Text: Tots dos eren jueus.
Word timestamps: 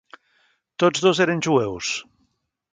Tots 0.85 1.05
dos 1.09 1.23
eren 1.27 1.45
jueus. 1.51 1.93